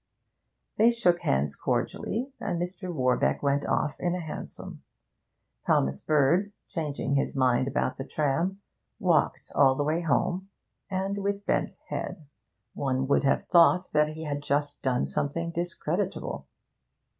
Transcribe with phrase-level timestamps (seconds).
[0.79, 2.91] They shook hands cordially, and Mr.
[2.91, 4.81] Warbeck went off in a hansom.
[5.67, 8.61] Thomas Bird, changing his mind about the tram,
[8.99, 10.49] walked all the way home,
[10.89, 12.25] and with bent head.
[12.73, 16.47] One would have thought that he had just done something discreditable.